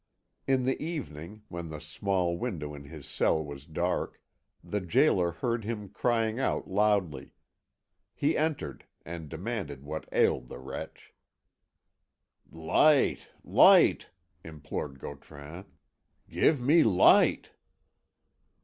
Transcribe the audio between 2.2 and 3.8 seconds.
window in his cell was